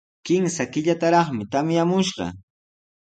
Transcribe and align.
Kimsa 0.25 0.63
killataraqmi 0.71 1.43
tamyamushqa. 1.51 2.25